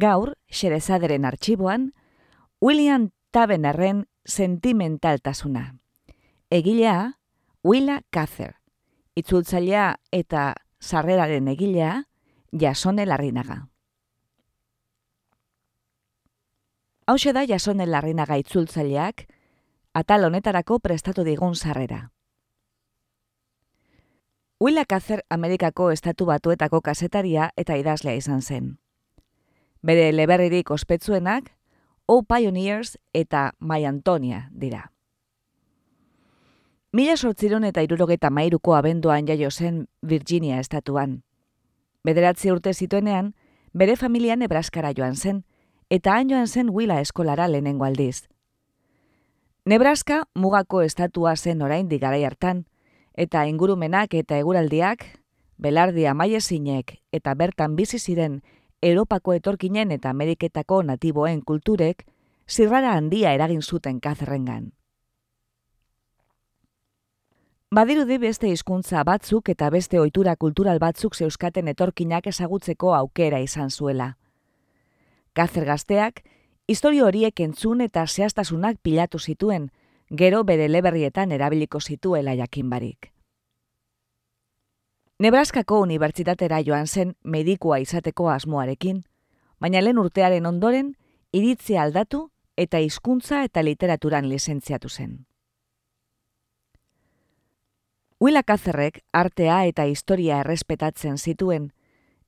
Gaur, 0.00 0.38
Xerezaderen 0.48 1.26
arxiboan, 1.28 1.92
William 2.60 3.10
Tabenarren 3.30 4.06
sentimentaltasuna. 4.24 5.76
Egilea, 6.48 7.20
Willa 7.62 8.00
Cather. 8.10 8.56
Itzultzailea 9.14 10.00
eta 10.10 10.54
sarreraren 10.80 11.48
egilea, 11.52 12.04
Jasone 12.52 13.04
Larrinaga. 13.04 13.68
Hau 17.06 17.16
da 17.34 17.44
Jasone 17.44 17.86
Larrinaga 17.86 18.38
itzultzaileak, 18.38 19.26
atal 19.92 20.24
honetarako 20.24 20.78
prestatu 20.78 21.24
digun 21.24 21.54
sarrera. 21.54 22.12
Willa 24.60 24.84
Cather 24.84 25.24
Amerikako 25.28 25.90
estatu 25.90 26.24
batuetako 26.24 26.80
kasetaria 26.80 27.50
eta 27.56 27.76
idazlea 27.76 28.14
izan 28.14 28.40
zen. 28.42 28.79
Bere 29.82 30.12
leberririk 30.12 30.70
ospetsuenak, 30.70 31.56
O 32.06 32.22
Pioneers 32.22 32.98
eta 33.14 33.52
My 33.60 33.84
Antonia 33.84 34.50
dira. 34.52 34.90
Mila 36.92 37.16
sortziron 37.16 37.62
eta 37.64 37.84
irurogeta 37.86 38.30
mairuko 38.30 38.74
abenduan 38.74 39.28
jaio 39.28 39.50
zen 39.50 39.86
Virginia 40.02 40.58
estatuan. 40.58 41.22
Bederatzi 42.02 42.50
urte 42.50 42.74
zituenean, 42.74 43.34
bere 43.72 43.94
familia 43.96 44.34
Nebraskara 44.36 44.90
joan 44.96 45.14
zen, 45.14 45.44
eta 45.88 46.16
hain 46.16 46.28
joan 46.28 46.48
zen 46.48 46.70
Willa 46.70 47.00
eskolara 47.00 47.46
lehenengo 47.48 47.84
aldiz. 47.84 48.26
Nebraska 49.64 50.24
mugako 50.34 50.82
estatua 50.82 51.36
zen 51.36 51.62
orain 51.62 51.88
digarai 51.88 52.24
hartan, 52.24 52.64
eta 53.14 53.46
ingurumenak 53.46 54.14
eta 54.14 54.38
eguraldiak, 54.42 55.04
belardia 55.58 56.14
maiezinek 56.14 56.96
eta 57.12 57.34
bertan 57.34 57.76
bizi 57.76 57.98
ziren 57.98 58.40
Europako 58.82 59.34
etorkinen 59.36 59.90
eta 59.92 60.10
Ameriketako 60.10 60.82
natiboen 60.82 61.42
kulturek 61.44 62.06
zirrara 62.48 62.94
handia 62.96 63.34
eragin 63.36 63.62
zuten 63.62 64.00
kazerrengan. 64.00 64.70
Badirudi 67.70 68.16
beste 68.18 68.48
hizkuntza 68.48 69.04
batzuk 69.04 69.48
eta 69.52 69.68
beste 69.70 70.00
ohitura 70.00 70.34
kultural 70.36 70.80
batzuk 70.82 71.14
zeuskaten 71.14 71.68
etorkinak 71.68 72.26
ezagutzeko 72.26 72.94
aukera 72.94 73.38
izan 73.38 73.70
zuela. 73.70 74.16
Kazer 75.34 75.68
gazteak, 75.68 76.24
historio 76.66 77.06
horiek 77.06 77.40
entzun 77.40 77.80
eta 77.80 78.06
zehaztasunak 78.06 78.80
pilatu 78.82 79.18
zituen, 79.18 79.70
gero 80.10 80.42
bere 80.42 80.68
leberrietan 80.68 81.32
erabiliko 81.32 81.80
zituela 81.80 82.34
jakin 82.34 82.70
barik. 82.70 83.12
Nebraskako 85.20 85.82
unibertsitatera 85.84 86.62
joan 86.64 86.86
zen 86.86 87.10
medikua 87.24 87.76
izateko 87.82 88.30
asmoarekin, 88.32 89.02
baina 89.60 89.82
lehen 89.84 89.98
urtearen 90.00 90.46
ondoren 90.48 90.94
iritzia 91.36 91.82
aldatu 91.82 92.22
eta 92.56 92.80
hizkuntza 92.80 93.42
eta 93.44 93.60
literaturan 93.60 94.30
lizentziatu 94.30 94.88
zen. 94.88 95.26
Willa 98.20 98.42
Kazerrek 98.42 99.02
artea 99.12 99.60
eta 99.68 99.84
historia 99.84 100.40
errespetatzen 100.40 101.18
zituen, 101.18 101.70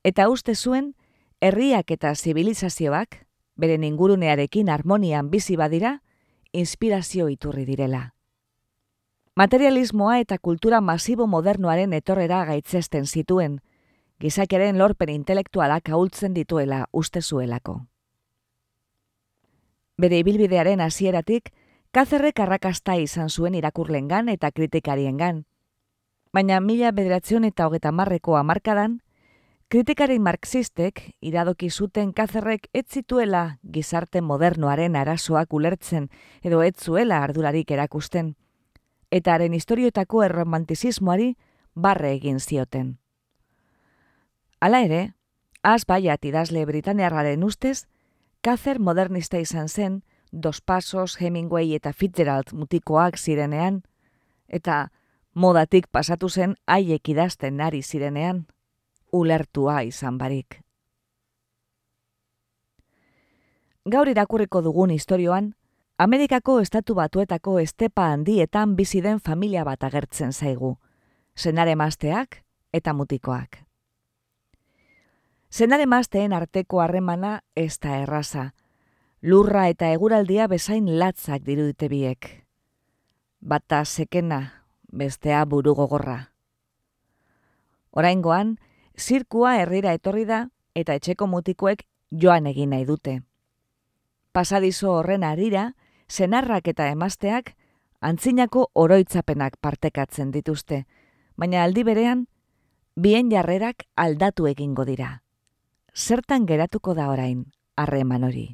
eta 0.03 0.29
uste 0.29 0.53
zuen 0.53 0.93
herriak 1.41 1.89
eta 1.97 2.13
zibilizazioak, 2.13 3.23
beren 3.57 3.83
ingurunearekin 3.83 4.69
harmonian 4.69 5.33
bizi 5.33 5.57
badira, 5.57 6.03
inspirazio 6.53 7.25
iturri 7.29 7.65
direla. 7.65 8.12
Materialismoa 9.35 10.19
eta 10.21 10.35
kultura 10.37 10.79
masibo 10.79 11.25
modernoaren 11.25 11.93
etorrera 11.97 12.43
gaitzesten 12.45 13.07
zituen, 13.07 13.55
gizakeren 14.21 14.77
lorpen 14.77 15.09
intelektualak 15.09 15.89
ahultzen 15.89 16.35
dituela 16.35 16.83
uste 16.91 17.21
zuelako. 17.21 17.73
Bere 19.97 20.19
ibilbidearen 20.21 20.83
hasieratik, 20.85 21.49
kazerrek 21.91 22.43
arrakasta 22.45 22.99
izan 23.01 23.33
zuen 23.33 23.57
irakurlengan 23.57 24.29
eta 24.29 24.51
kritikariengan. 24.51 25.41
Baina 26.31 26.61
mila 26.61 26.91
bederatzen 26.91 27.49
eta 27.49 27.65
hogeta 27.65 27.91
marreko 27.91 28.37
amarkadan, 28.37 28.99
kritikari 29.67 30.19
marxistek 30.19 31.01
iradoki 31.21 31.71
zuten 31.71 32.13
kazerrek 32.13 32.69
ez 32.71 32.85
zituela 32.85 33.57
gizarte 33.63 34.21
modernoaren 34.21 34.95
arazoak 34.95 35.53
ulertzen 35.53 36.09
edo 36.43 36.61
ez 36.61 36.75
zuela 36.77 37.23
ardurarik 37.23 37.71
erakusten 37.71 38.35
eta 39.13 39.35
haren 39.35 39.53
historioetako 39.53 40.23
erromantizismoari 40.25 41.35
barre 41.75 42.13
egin 42.17 42.39
zioten. 42.39 42.97
Hala 44.59 44.79
ere, 44.87 45.01
az 45.61 45.85
baiat 45.85 46.25
idazle 46.25 46.65
Britanearraren 46.65 47.43
ustez, 47.43 47.85
Kazer 48.43 48.79
modernista 48.79 49.39
izan 49.39 49.69
zen, 49.69 50.01
Dos 50.31 50.59
Pasos, 50.61 51.21
Hemingway 51.21 51.75
eta 51.75 51.93
Fitzgerald 51.93 52.51
mutikoak 52.51 53.17
zirenean, 53.17 53.83
eta 54.47 54.89
modatik 55.33 55.87
pasatu 55.87 56.29
zen 56.29 56.55
haiek 56.67 57.09
idazten 57.09 57.61
ari 57.61 57.81
zirenean, 57.83 58.47
ulertua 59.11 59.83
izan 59.83 60.17
barik. 60.17 60.59
Gaur 63.85 64.09
irakurriko 64.09 64.61
dugun 64.61 64.91
historioan, 64.91 65.53
Amerikako 65.97 66.57
estatu 66.59 66.95
batuetako 66.97 67.59
estepa 67.59 68.07
handietan 68.11 68.75
bizi 68.75 69.01
den 69.01 69.19
familia 69.19 69.63
bat 69.63 69.83
agertzen 69.83 70.33
zaigu. 70.33 70.77
Senare 71.35 71.75
mazteak 71.75 72.39
eta 72.73 72.93
mutikoak. 72.93 73.59
Senare 75.49 75.85
mazteen 75.85 76.33
arteko 76.33 76.79
harremana 76.81 77.41
ez 77.55 77.77
da 77.79 77.97
erraza. 78.01 78.53
Lurra 79.21 79.67
eta 79.69 79.91
eguraldia 79.93 80.47
bezain 80.47 80.87
latzak 80.99 81.45
dirudite 81.45 81.87
biek. 81.89 82.29
Bata 83.39 83.85
sekena, 83.85 84.63
bestea 84.91 85.45
buru 85.45 85.75
gogorra. 85.75 86.31
Oraingoan, 87.91 88.57
zirkua 88.97 89.59
herrira 89.61 89.93
etorri 89.93 90.25
da 90.25 90.47
eta 90.73 90.95
etxeko 90.95 91.27
mutikoek 91.27 91.85
joan 92.09 92.47
egin 92.47 92.71
nahi 92.73 92.85
dute. 92.85 93.19
Pasadizo 94.33 94.89
horren 94.97 95.23
arira, 95.23 95.75
senarrak 96.13 96.67
eta 96.69 96.89
emazteak 96.93 97.55
antzinako 98.03 98.67
oroitzapenak 98.77 99.57
partekatzen 99.61 100.31
dituzte, 100.31 100.83
baina 101.37 101.63
aldi 101.63 101.83
berean, 101.87 102.25
bien 102.95 103.31
jarrerak 103.31 103.87
aldatu 103.95 104.47
egingo 104.51 104.85
dira. 104.85 105.23
Zertan 105.93 106.45
geratuko 106.49 106.93
da 106.93 107.09
orain, 107.09 107.45
harreman 107.77 108.27
hori. 108.29 108.47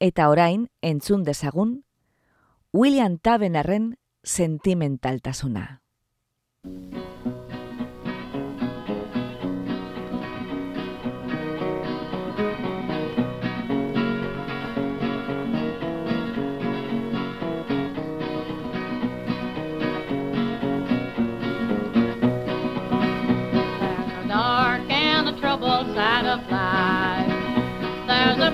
Eta 0.00 0.28
orain, 0.28 0.68
entzun 0.82 1.22
dezagun, 1.24 1.82
William 2.72 3.18
Tabenarren 3.18 3.94
sentimentaltasuna. 4.22 5.68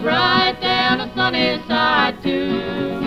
bright 0.02 0.58
and 0.62 1.00
the 1.00 1.14
sunny 1.14 1.62
side 1.69 2.20
too. 2.22 2.99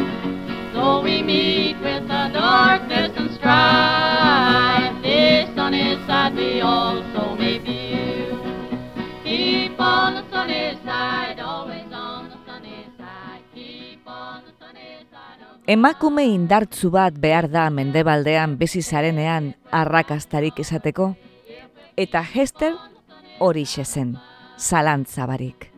So 0.74 1.02
we 1.04 1.22
meet 1.22 1.76
with 1.82 2.08
the 2.08 2.24
darkness 2.34 3.12
and 3.18 3.30
strife. 3.36 4.96
This 5.04 5.54
sunny 5.56 6.00
side 6.08 6.36
we 6.36 6.62
also 6.62 7.36
may 7.36 7.60
view. 7.60 8.40
Keep 9.24 9.80
on 9.80 10.16
the 10.16 10.24
sunny 10.32 10.80
side, 10.86 11.40
always 11.40 11.92
on 11.92 12.30
the 12.32 12.40
sunny 12.48 12.88
side. 12.98 13.44
Keep 13.54 14.08
on 14.08 14.44
the 14.48 14.54
sunny 14.60 15.04
side. 15.12 15.40
Of 15.44 15.68
Emakume 15.68 16.26
indartzu 16.32 16.92
bat 16.92 17.20
behar 17.20 17.52
da 17.52 17.70
mendebaldean 17.70 18.58
bezi 18.58 18.82
zarenean 18.82 19.54
arrakastarik 19.72 20.60
esateko? 20.60 21.14
Eta 21.98 22.24
Hester 22.24 22.76
hori 23.40 23.66
zen, 23.66 24.18
zalantzabarik. 24.58 25.60
barik. 25.60 25.75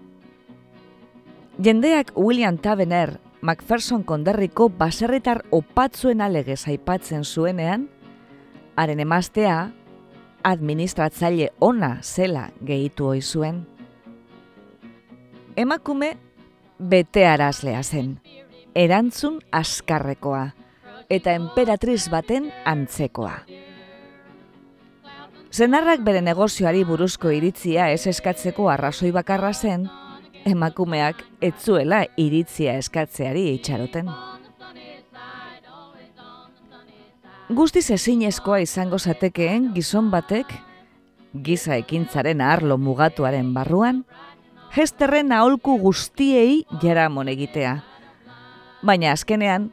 Jendeak 1.58 2.12
William 2.16 2.58
Tavener, 2.58 3.20
Macpherson 3.42 4.04
konderriko 4.04 4.70
baserritar 4.70 5.44
opatzuen 5.50 6.22
alegez 6.22 6.68
aipatzen 6.70 7.24
zuenean, 7.26 7.88
haren 8.76 9.00
emaztea, 9.02 9.72
administratzaile 10.46 11.50
ona 11.60 11.98
zela 12.04 12.52
gehitu 12.62 13.10
hoi 13.10 13.22
zuen. 13.22 13.66
Emakume 15.58 16.14
bete 16.78 17.26
arazlea 17.26 17.82
zen 17.84 18.20
erantzun 18.78 19.40
askarrekoa 19.50 20.52
eta 21.10 21.34
emperatriz 21.34 22.04
baten 22.14 22.52
antzekoa. 22.70 23.40
Zenarrak 25.50 26.04
bere 26.06 26.22
negozioari 26.22 26.84
buruzko 26.86 27.32
iritzia 27.34 27.90
ez 27.90 28.04
eskatzeko 28.12 28.68
arrazoi 28.70 29.10
bakarra 29.16 29.54
zen, 29.54 29.88
emakumeak 30.48 31.24
etzuela 31.44 32.06
iritzia 32.18 32.78
eskatzeari 32.80 33.44
itxaroten. 33.56 34.10
Guztiz 37.58 37.86
ezinezkoa 37.96 38.60
izango 38.64 39.00
zatekeen 39.00 39.72
gizon 39.76 40.10
batek, 40.12 40.50
giza 41.44 41.78
ekintzaren 41.80 42.42
arlo 42.42 42.78
mugatuaren 42.78 43.54
barruan, 43.56 44.04
Hesterren 44.78 45.32
aholku 45.32 45.78
guztiei 45.80 46.66
jaramon 46.82 47.30
egitea, 47.32 47.78
Baina 48.86 49.12
azkenean, 49.12 49.72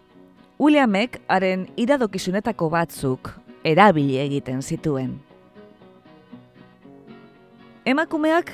Williamek 0.59 1.19
haren 1.29 1.67
iradokizunetako 1.77 2.71
batzuk 2.73 3.29
erabili 3.67 4.17
egiten 4.23 4.63
zituen. 4.63 5.19
Emakumeak 7.85 8.53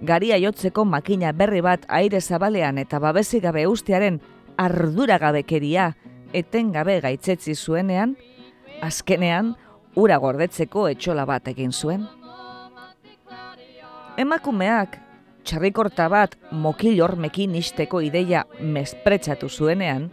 garia 0.00 0.38
jotzeko 0.38 0.84
makina 0.84 1.32
berri 1.32 1.60
bat 1.60 1.86
aire 1.88 2.20
zabalean 2.20 2.78
eta 2.78 2.98
babesi 3.00 3.40
gabe 3.40 3.66
ustearen 3.66 4.20
arduragabekeria 4.56 5.92
etengabe 6.32 7.00
gaitzetzi 7.00 7.54
zuenean, 7.54 8.16
azkenean 8.82 9.54
ura 9.96 10.18
gordetzeko 10.20 10.88
etxola 10.88 11.24
bat 11.26 11.48
egin 11.48 11.72
zuen. 11.72 12.06
Emakumeak 14.16 14.98
txarrikorta 15.46 16.08
bat 16.08 16.36
mokil 16.50 17.00
hormekin 17.04 17.54
isteko 17.54 18.00
ideia 18.00 18.44
mespretsatu 18.60 19.48
zuenean, 19.48 20.10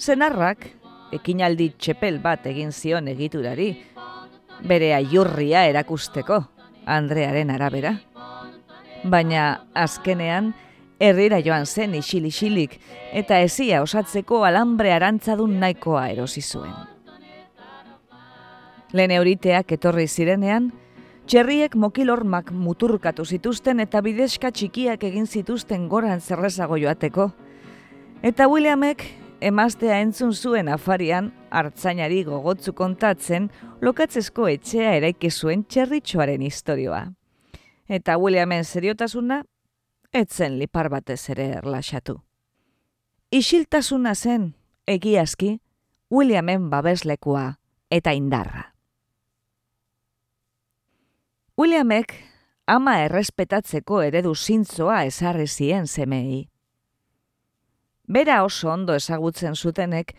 zenarrak 0.00 0.66
ekinaldi 1.12 1.70
txepel 1.78 2.18
bat 2.20 2.46
egin 2.50 2.72
zion 2.72 3.08
egiturari, 3.08 3.70
bere 4.66 4.92
aiurria 4.96 5.66
erakusteko, 5.70 6.42
Andrearen 6.86 7.50
arabera. 7.50 7.96
Baina 9.06 9.66
azkenean, 9.74 10.52
herrira 10.98 11.38
joan 11.44 11.66
zen 11.66 11.94
isil-isilik 11.94 12.72
eta 13.12 13.38
ezia 13.44 13.82
osatzeko 13.84 14.42
alambre 14.44 14.92
arantzadun 14.92 15.60
nahikoa 15.60 16.08
erosi 16.14 16.42
zuen. 16.42 16.72
Lehen 18.92 19.12
euriteak 19.18 19.72
etorri 19.76 20.06
zirenean, 20.08 20.72
Txerriek 21.26 21.72
mokilormak 21.74 22.52
muturkatu 22.54 23.24
zituzten 23.26 23.82
eta 23.82 23.98
bideska 23.98 24.52
txikiak 24.54 25.02
egin 25.08 25.26
zituzten 25.26 25.88
goran 25.90 26.20
zerrezago 26.22 26.78
joateko. 26.78 27.26
Eta 28.22 28.46
Williamek 28.46 29.02
emaztea 29.42 29.98
entzun 30.04 30.30
zuen 30.30 30.70
afarian 30.70 31.32
hartzainari 31.50 32.22
gogotzu 32.30 32.76
kontatzen 32.78 33.50
lokatzezko 33.82 34.46
etxea 34.54 34.94
eraiki 35.00 35.32
zuen 35.34 35.66
txerritxoaren 35.66 36.46
historioa. 36.46 37.08
Eta 37.88 38.16
Williamen 38.18 38.64
seriotasuna 38.64 39.44
etzen 40.12 40.58
lipar 40.58 40.88
batez 40.90 41.30
ere 41.30 41.46
erlaxatu. 41.60 42.20
Isiltasuna 43.30 44.14
zen, 44.14 44.54
egiazki, 44.86 45.60
Williamen 46.10 46.70
babeslekua 46.70 47.58
eta 47.90 48.12
indarra. 48.12 48.72
Williamek 51.58 52.12
ama 52.66 52.98
errespetatzeko 53.06 54.02
eredu 54.02 54.34
zintzoa 54.34 55.04
esarri 55.06 55.46
zien 55.46 55.86
zemei. 55.86 56.48
Bera 58.06 58.42
oso 58.44 58.70
ondo 58.70 58.94
ezagutzen 58.94 59.54
zutenek, 59.54 60.12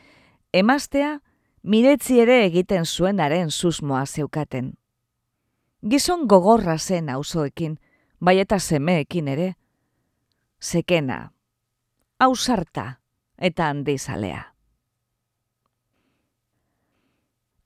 emaztea 0.53 1.19
miretzi 1.63 2.19
ere 2.19 2.43
egiten 2.45 2.85
zuenaren 2.85 3.51
susmoa 3.51 4.05
zeukaten. 4.05 4.73
Gizon 5.85 6.27
gogorra 6.27 6.77
zen 6.77 7.09
auzoekin, 7.09 7.77
bai 8.19 8.39
eta 8.39 8.59
semeekin 8.59 9.27
ere. 9.27 9.53
Sekena, 10.59 11.31
ausarta 12.19 12.99
eta 13.37 13.69
handizalea. 13.69 14.53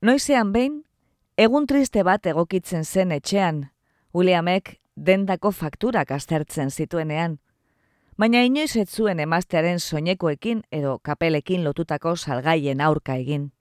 Noizean 0.02 0.52
behin, 0.52 0.82
Egun 1.42 1.66
triste 1.66 2.04
bat 2.04 2.26
egokitzen 2.28 2.84
zen 2.86 3.12
etxean, 3.16 3.62
Williamek 4.14 4.76
dendako 4.96 5.50
fakturak 5.52 6.12
aztertzen 6.12 6.70
zituenean, 6.70 7.40
baina 8.20 8.44
inoiz 8.46 8.76
ez 8.78 8.90
zuen 8.90 9.20
emaztearen 9.24 9.80
soinekoekin 9.80 10.62
edo 10.72 11.00
kapelekin 11.00 11.64
lotutako 11.64 12.16
salgaien 12.16 12.82
aurka 12.82 13.16
egin. 13.16 13.52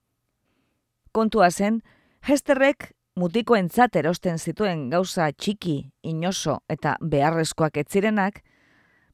Kontua 1.11 1.49
zen, 1.49 1.81
Hesterrek 2.27 2.91
mutiko 3.15 3.55
entzat 3.55 3.95
erosten 3.95 4.39
zituen 4.39 4.89
gauza 4.89 5.31
txiki, 5.31 5.91
inoso 6.03 6.61
eta 6.69 6.95
beharrezkoak 7.01 7.77
etzirenak, 7.83 8.41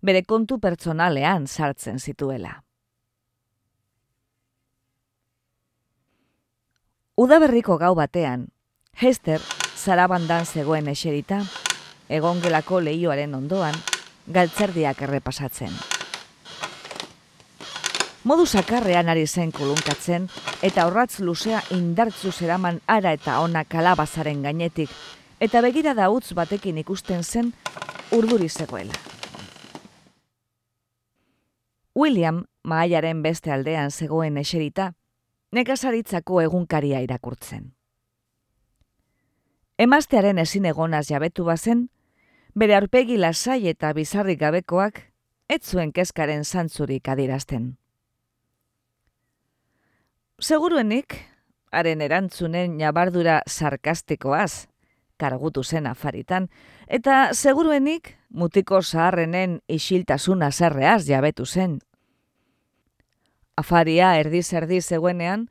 bere 0.01 0.23
kontu 0.23 0.59
pertsonalean 0.59 1.47
sartzen 1.47 1.99
zituela. 1.99 2.61
Udaberriko 7.17 7.79
gau 7.81 7.95
batean, 7.97 8.47
Hester 8.93 9.41
zarabandan 9.77 10.45
zegoen 10.45 10.87
eserita, 10.89 11.41
egongelako 12.09 12.81
lehioaren 12.81 13.33
ondoan, 13.33 13.77
galtzerdiak 14.33 15.01
errepasatzen. 15.01 15.96
Modu 18.27 18.43
sakarrean 18.45 19.07
ari 19.07 19.21
zen 19.23 19.53
kolunkatzen, 19.55 20.25
eta 20.59 20.83
horratz 20.87 21.21
luzea 21.23 21.61
indartzu 21.71 22.33
zeraman 22.33 22.81
ara 22.91 23.13
eta 23.15 23.37
ona 23.39 23.61
kalabazaren 23.63 24.41
gainetik, 24.43 24.91
eta 25.39 25.61
begira 25.63 25.93
da 25.95 26.09
utz 26.11 26.33
batekin 26.35 26.81
ikusten 26.81 27.23
zen 27.23 27.53
urduri 28.11 28.49
zegoela. 28.49 28.99
William, 31.95 32.43
maaiaren 32.63 33.23
beste 33.23 33.55
aldean 33.55 33.95
zegoen 33.95 34.43
eserita, 34.43 34.91
nekazaritzako 35.55 36.43
egunkaria 36.49 36.99
irakurtzen. 37.07 37.71
Emaztearen 39.79 40.43
ezin 40.43 40.67
egonaz 40.75 41.05
jabetu 41.07 41.47
bazen, 41.47 41.87
bere 42.53 42.75
arpegi 42.75 43.15
lasai 43.15 43.61
eta 43.71 43.95
bizarrik 43.95 44.43
gabekoak, 44.43 45.03
ez 45.47 45.63
zuen 45.63 45.95
kezkaren 45.95 46.43
zantzurik 46.43 47.07
adirazten. 47.07 47.77
Seguruenik, 50.37 51.15
haren 51.73 52.01
erantzunen 52.05 52.75
nabardura 52.77 53.39
sarkastikoaz, 53.49 54.67
kargutu 55.17 55.63
zen 55.63 55.87
afaritan, 55.89 56.45
eta 56.85 57.33
seguruenik, 57.33 58.11
mutiko 58.29 58.83
zaharrenen 58.83 59.63
isiltasuna 59.67 60.51
zerreaz 60.51 61.07
jabetu 61.07 61.45
zen, 61.45 61.79
afaria 63.57 64.13
erdiz-erdiz 64.21 64.85
zegoenean, 64.85 65.49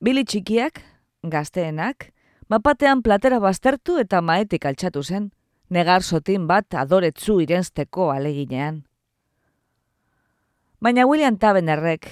bili 0.00 0.24
txikiak, 0.24 0.80
gazteenak, 1.20 2.08
mapatean 2.48 3.04
platera 3.04 3.42
baztertu 3.44 4.00
eta 4.00 4.24
maetik 4.24 4.64
altxatu 4.64 5.04
zen, 5.04 5.32
negar 5.68 6.02
sotin 6.02 6.48
bat 6.48 6.72
adoretzu 6.72 7.42
irenzteko 7.44 8.08
aleginean. 8.16 8.86
Baina 10.80 11.04
William 11.04 11.36
Tabenerrek, 11.36 12.08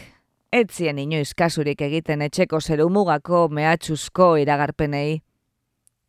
etzien 0.52 0.98
inoiz 0.98 1.32
kasurik 1.34 1.80
egiten 1.80 2.22
etxeko 2.22 2.60
zeru 2.60 2.88
mugako 2.92 3.46
mehatxuzko 3.48 4.36
iragarpenei, 4.42 5.22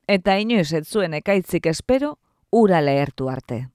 eta 0.07 0.35
inoiz 0.35 0.73
ez 0.73 0.85
zuen 0.87 1.13
ekaitzik 1.13 1.65
espero, 1.71 2.17
ura 2.51 2.81
lehertu 2.81 3.29
arte. 3.31 3.67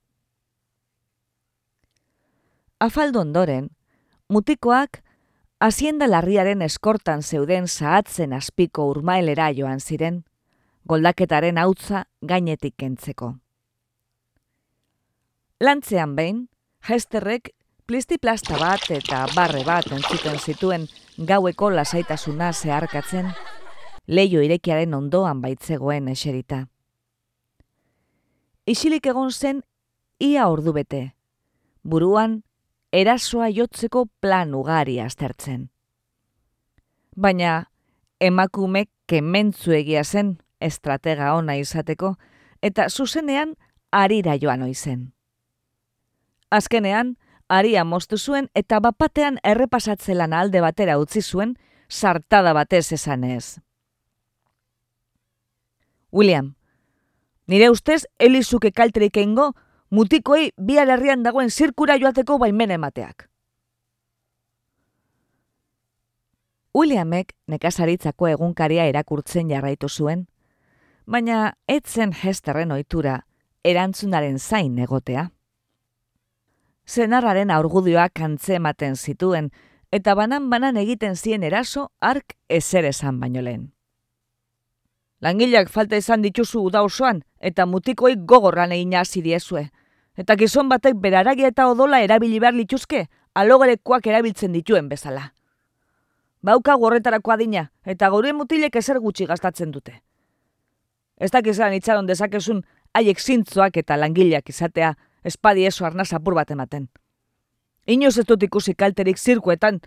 Afaldo 2.78 3.24
ondoren, 3.24 3.70
mutikoak 4.28 5.02
Hazienda 5.58 6.06
larriaren 6.06 6.60
eskortan 6.62 7.24
zeuden 7.26 7.64
zahatzen 7.66 8.32
azpiko 8.32 8.84
urmaelera 8.92 9.48
joan 9.50 9.80
ziren, 9.80 10.20
goldaketaren 10.86 11.58
hautza 11.58 12.04
gainetik 12.22 12.76
kentzeko. 12.78 13.32
Lantzean 15.58 16.14
behin, 16.14 16.44
Hesterrek 16.86 17.50
plistiplasta 17.88 18.58
bat 18.60 18.82
eta 18.92 19.22
barre 19.32 19.62
bat 19.64 19.86
entzuten 19.96 20.36
zituen 20.36 20.82
gaueko 21.24 21.70
lasaitasuna 21.72 22.50
zeharkatzen, 22.52 23.30
leio 24.06 24.42
irekiaren 24.44 24.92
ondoan 24.94 25.38
baitzegoen 25.40 26.10
eserita. 26.12 26.66
Isilik 28.68 29.06
egon 29.08 29.32
zen 29.32 29.62
ia 30.20 30.50
ordu 30.52 30.74
bete, 30.76 31.00
buruan 31.82 32.42
erasoa 32.92 33.48
jotzeko 33.56 34.02
plan 34.20 34.52
ugari 34.54 34.98
aztertzen. 35.00 35.70
Baina 37.16 37.70
emakume 38.20 38.82
kementzu 39.08 39.72
egia 39.72 40.02
zen 40.04 40.34
estratega 40.60 41.30
ona 41.38 41.56
izateko 41.56 42.12
eta 42.60 42.90
zuzenean 42.90 43.56
arira 43.92 44.36
joan 44.36 44.66
oizen. 44.68 45.08
Azkenean, 46.50 47.16
aria 47.48 47.84
moztu 47.84 48.18
zuen 48.18 48.48
eta 48.54 48.80
bapatean 48.80 49.38
errepasatzelan 49.42 50.32
alde 50.32 50.60
batera 50.60 50.98
utzi 50.98 51.22
zuen 51.22 51.56
sartada 51.88 52.52
batez 52.52 52.92
esanez. 52.92 53.58
William, 56.12 56.54
nire 57.46 57.70
ustez 57.70 58.04
elizuke 58.18 58.72
kalterik 58.72 59.16
eingo 59.16 59.52
mutikoi 59.90 60.52
bi 60.56 60.78
alerrian 60.78 61.22
dagoen 61.22 61.50
zirkura 61.50 61.96
joateko 61.98 62.38
baimen 62.38 62.70
emateak. 62.70 63.28
Williamek 66.74 67.32
nekazaritzako 67.48 68.28
egunkaria 68.28 68.84
erakurtzen 68.86 69.48
jarraitu 69.50 69.88
zuen, 69.88 70.26
baina 71.06 71.54
etzen 71.66 72.12
hesterren 72.12 72.72
ohitura 72.72 73.22
erantzunaren 73.64 74.38
zain 74.38 74.78
egotea. 74.78 75.30
Zenarraren 76.88 77.50
aurgudioak 77.52 78.14
kantze 78.16 78.54
ematen 78.56 78.96
zituen, 78.96 79.50
eta 79.92 80.14
banan-banan 80.16 80.76
egiten 80.80 81.16
zien 81.16 81.42
eraso 81.44 81.90
ark 82.00 82.32
ezer 82.48 82.86
esan 82.88 83.20
baino 83.20 83.42
lehen. 83.44 83.72
Langileak 85.20 85.68
falta 85.68 85.98
izan 86.00 86.22
dituzu 86.22 86.62
uda 86.70 86.82
osoan, 86.86 87.20
eta 87.40 87.66
mutikoi 87.66 88.14
gogorran 88.32 88.72
egin 88.72 88.94
hasi 88.94 89.20
diezue. 89.22 89.66
Eta 90.16 90.36
gizon 90.36 90.68
batek 90.68 90.96
beraragia 90.96 91.50
eta 91.52 91.68
odola 91.68 92.00
erabili 92.00 92.40
behar 92.40 92.54
lituzke, 92.54 93.06
alogerekoak 93.34 94.06
erabiltzen 94.06 94.52
dituen 94.56 94.88
bezala. 94.88 95.32
Bauka 96.42 96.74
gorretarako 96.74 97.34
adina, 97.34 97.68
eta 97.84 98.08
gure 98.14 98.32
mutilek 98.32 98.76
ezer 98.76 99.00
gutxi 99.02 99.26
gastatzen 99.26 99.74
dute. 99.74 100.00
Ez 101.18 101.30
dakizan 101.34 101.74
itxaron 101.74 102.06
dezakezun 102.06 102.62
haiek 102.94 103.20
zintzoak 103.20 103.76
eta 103.76 103.96
langileak 103.98 104.48
izatea, 104.48 104.94
espadi 105.24 105.66
eso 105.66 105.86
arnaz 105.86 106.12
apur 106.12 106.34
bat 106.34 106.50
ematen. 106.50 106.88
Inoz 107.86 108.18
ez 108.18 108.26
dut 108.26 108.42
ikusi 108.42 108.74
kalterik 108.74 109.18
zirkuetan, 109.18 109.80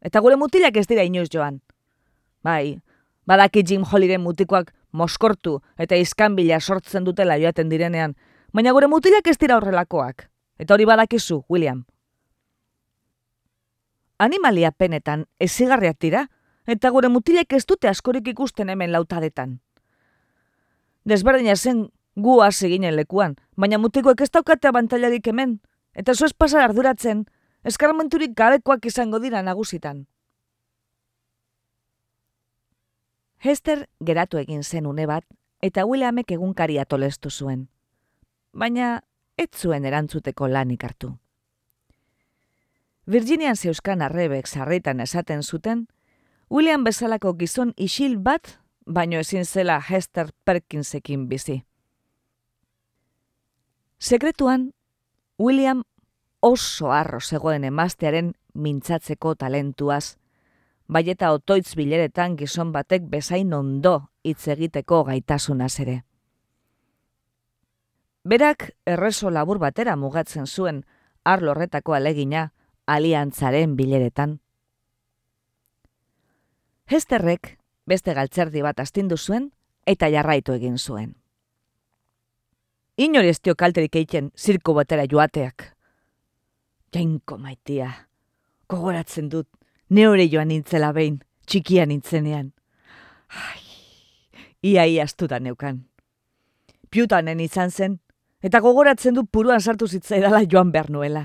eta 0.00 0.20
gure 0.20 0.36
mutilak 0.36 0.76
ez 0.76 0.86
dira 0.86 1.02
inoz 1.02 1.28
joan. 1.32 1.60
Bai, 2.42 2.80
badaki 3.26 3.62
Jim 3.66 3.84
Holliren 3.84 4.20
mutikoak 4.20 4.72
moskortu 4.92 5.60
eta 5.78 5.96
izkanbila 5.96 6.60
sortzen 6.60 7.04
dutela 7.04 7.38
joaten 7.38 7.68
direnean, 7.68 8.14
baina 8.52 8.72
gure 8.72 8.86
mutilak 8.86 9.26
ez 9.26 9.38
dira 9.38 9.56
horrelakoak. 9.56 10.28
Eta 10.60 10.74
hori 10.74 10.84
badakizu, 10.84 11.44
William. 11.48 11.84
Animalia 14.18 14.70
penetan 14.70 15.24
ezigarriak 15.40 15.96
dira, 16.00 16.26
eta 16.66 16.90
gure 16.90 17.08
mutilek 17.08 17.52
ez 17.56 17.64
dute 17.66 17.88
askorik 17.88 18.28
ikusten 18.28 18.68
hemen 18.68 18.92
lautadetan. 18.92 19.60
Desberdina 21.08 21.56
zen 21.56 21.88
gu 22.16 22.40
hasi 22.42 22.68
ginen 22.68 22.96
lekuan, 22.96 23.36
baina 23.56 23.78
mutikoek 23.78 24.20
ez 24.20 24.30
daukate 24.30 24.68
abantailarik 24.68 25.26
hemen, 25.26 25.60
eta 25.94 26.14
zu 26.14 26.26
pasar 26.36 26.62
arduratzen, 26.62 27.26
eskarmenturik 27.64 28.34
gabekoak 28.36 28.86
izango 28.86 29.20
dira 29.20 29.42
nagusitan. 29.42 30.06
Hester 33.38 33.88
geratu 34.00 34.38
egin 34.38 34.62
zen 34.62 34.86
une 34.86 35.06
bat, 35.06 35.24
eta 35.62 35.86
Williamek 35.86 36.30
egunkaria 36.30 36.84
tolestu 36.84 37.30
zuen. 37.30 37.68
Baina, 38.52 39.00
ez 39.36 39.48
zuen 39.56 39.84
erantzuteko 39.84 40.48
lanik 40.48 40.84
hartu. 40.84 41.14
Virginian 43.06 43.56
zeuskan 43.56 44.02
arrebek 44.02 44.46
sarritan 44.46 45.00
esaten 45.00 45.42
zuten, 45.42 45.86
William 46.50 46.84
bezalako 46.84 47.32
gizon 47.38 47.72
isil 47.76 48.18
bat, 48.18 48.58
baino 48.86 49.18
ezin 49.18 49.44
zela 49.44 49.80
Hester 49.80 50.32
Perkinsekin 50.44 51.28
bizi. 51.28 51.62
Sekretuan, 54.00 54.72
William 55.38 55.82
oso 56.40 56.90
arro 56.90 57.20
zegoen 57.20 57.64
emaztearen 57.68 58.32
mintzatzeko 58.54 59.34
talentuaz, 59.34 60.16
bai 60.88 61.04
eta 61.12 61.34
otoitz 61.36 61.74
bileretan 61.76 62.38
gizon 62.40 62.72
batek 62.72 63.04
bezain 63.12 63.52
ondo 63.52 64.08
hitz 64.24 64.48
egiteko 64.56 65.02
gaitasunaz 65.04 65.74
ere. 65.84 65.98
Berak 68.24 68.70
erreso 68.88 69.28
labur 69.28 69.60
batera 69.60 69.96
mugatzen 69.96 70.48
zuen 70.48 70.82
arlorretako 71.24 71.92
alegina 71.92 72.54
aliantzaren 72.86 73.76
bileretan. 73.76 74.38
Hesterrek 76.88 77.58
beste 77.84 78.16
galtzerdi 78.16 78.64
bat 78.64 78.80
astindu 78.80 79.20
zuen 79.20 79.52
eta 79.84 80.08
jarraitu 80.08 80.56
egin 80.56 80.78
zuen. 80.78 81.19
Inor 83.00 83.24
ez 83.24 83.38
dio 83.40 83.54
kalterik 83.56 83.94
eiken 83.96 84.26
zirko 84.36 84.74
batera 84.76 85.06
joateak. 85.08 85.62
Jainko 86.92 87.38
maitia, 87.40 87.86
kogoratzen 88.68 89.30
dut, 89.32 89.46
neore 89.88 90.26
joan 90.28 90.50
nintzela 90.52 90.90
behin, 90.92 91.14
txikia 91.48 91.86
nintzenean. 91.88 92.50
Ai, 93.32 93.62
ia 94.72 94.84
iaztu 94.84 95.28
da 95.30 95.38
neukan. 95.40 95.78
Piutanen 96.90 97.40
izan 97.40 97.70
zen, 97.70 97.94
eta 98.44 98.60
gogoratzen 98.60 99.16
dut 99.16 99.30
puruan 99.32 99.64
sartu 99.64 99.88
zitzaidala 99.88 100.42
joan 100.44 100.72
behar 100.74 100.90
nuela. 100.90 101.22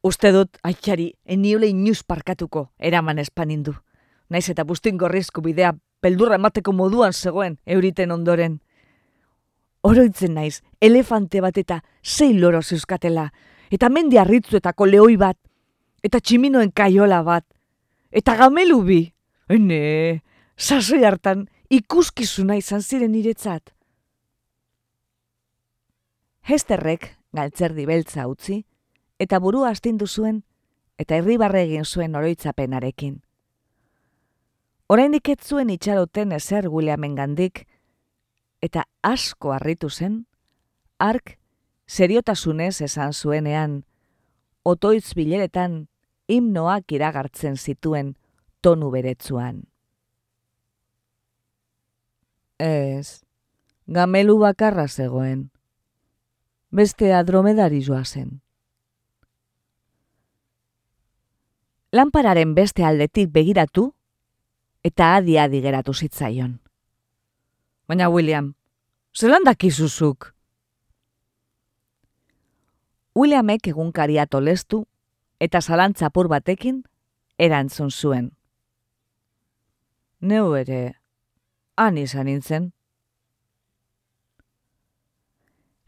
Uste 0.00 0.32
dut, 0.32 0.56
aitzari, 0.64 1.10
eniole 1.26 1.68
inuz 1.68 2.00
parkatuko, 2.00 2.70
eraman 2.78 3.18
espanindu. 3.18 3.76
Naiz 4.30 4.48
eta 4.48 4.64
bustin 4.64 4.96
gorrizko 4.96 5.44
bidea, 5.44 5.74
peldurra 6.00 6.40
emateko 6.40 6.72
moduan 6.72 7.12
zegoen, 7.12 7.58
euriten 7.66 8.16
ondoren 8.16 8.56
oroitzen 9.82 10.34
naiz, 10.34 10.62
elefante 10.80 11.40
bat 11.40 11.58
eta 11.58 11.82
sei 12.02 12.34
loro 12.34 12.62
zeuskatela, 12.62 13.28
eta 13.70 13.88
mendi 13.88 14.18
harritzuetako 14.18 14.86
lehoi 14.86 15.16
bat, 15.16 15.38
eta 16.02 16.20
tximinoen 16.20 16.72
kaiola 16.72 17.22
bat, 17.22 17.44
eta 18.10 18.36
gamelu 18.36 18.82
bi. 18.82 19.00
Ene, 19.48 20.22
sasoi 20.56 21.04
hartan 21.04 21.46
ikuskizuna 21.70 22.56
izan 22.58 22.82
ziren 22.82 23.12
niretzat. 23.12 23.72
Hesterrek 26.48 27.14
galtzerdi 27.36 27.84
beltza 27.86 28.26
utzi, 28.28 28.62
eta 29.20 29.40
buru 29.40 29.64
astindu 29.68 30.06
zuen, 30.06 30.42
eta 30.98 31.18
irribarre 31.20 31.62
egin 31.66 31.84
zuen 31.84 32.16
oroitzapenarekin. 32.16 33.18
Oraindik 34.88 35.28
ez 35.28 35.42
zuen 35.44 35.68
itxaroten 35.70 36.32
ezer 36.32 36.68
guleamen 36.72 37.14
gandik, 37.14 37.66
eta 38.62 38.84
asko 39.02 39.52
harritu 39.52 39.90
zen, 39.90 40.26
ark 40.98 41.38
seriotasunez 41.86 42.80
esan 42.82 43.12
zuenean, 43.12 43.84
otoitz 44.62 45.14
bileretan 45.14 45.86
himnoak 46.28 46.92
iragartzen 46.92 47.56
zituen 47.56 48.16
tonu 48.60 48.90
beretzuan. 48.90 49.62
Ez, 52.58 53.22
gamelu 53.86 54.36
bakarra 54.42 54.88
zegoen, 54.88 55.48
beste 56.70 57.14
adromedari 57.14 57.80
joa 57.86 58.04
zen. 58.04 58.40
Lampararen 61.92 62.52
beste 62.54 62.84
aldetik 62.84 63.30
begiratu, 63.32 63.92
eta 64.84 65.14
adi-adi 65.16 65.62
geratu 65.64 65.94
zitzaion. 65.94 66.58
Baina, 67.88 68.10
William, 68.12 68.52
zelan 69.16 69.46
dakizuzuk? 69.48 70.34
Williamek 73.16 73.70
egunkaria 73.72 74.26
tolestu 74.26 74.82
eta 75.40 75.62
zalantzapur 75.62 76.28
batekin 76.28 76.82
erantzun 77.38 77.90
zuen. 77.90 78.28
Neu 80.20 80.52
ere, 80.58 81.00
han 81.80 81.96
izan 81.96 82.28
nintzen. 82.28 82.70